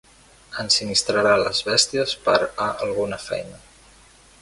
Ensinistrarà 0.63 1.35
les 1.43 1.61
bèsties 1.69 2.17
per 2.29 2.37
a 2.69 2.73
alguna 2.87 3.25
feina. 3.31 3.65